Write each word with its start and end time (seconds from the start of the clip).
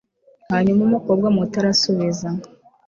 Hanyuma 0.51 0.81
umukobwa 0.87 1.27
muto 1.35 1.55
arasubiza 1.61 2.27